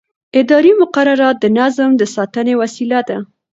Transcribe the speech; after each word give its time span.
اداري 0.39 0.71
مقررات 0.81 1.35
د 1.39 1.45
نظم 1.59 1.89
د 1.97 2.03
ساتنې 2.15 2.53
وسیله 2.61 2.99
ده. 3.09 3.17